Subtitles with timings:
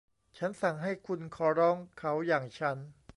[0.37, 2.77] ฉันสั่งให้คุณขอร้องเขาอย่างฉัน